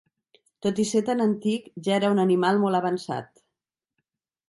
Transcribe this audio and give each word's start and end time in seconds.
Tot 0.65 0.81
i 0.83 0.85
ser 0.91 1.01
tan 1.09 1.21
antic, 1.27 1.69
ja 1.89 1.95
era 2.01 2.11
un 2.17 2.25
animal 2.25 2.65
molt 2.67 2.83
avançat. 2.83 3.33